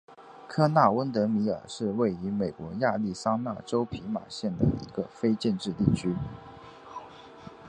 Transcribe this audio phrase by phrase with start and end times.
[0.47, 6.15] 科纳温德米尔是位于美国亚利桑那州皮马县的一个非建制地区。